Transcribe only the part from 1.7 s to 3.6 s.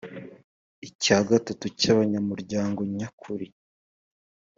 cy abanyamuryango nyakuri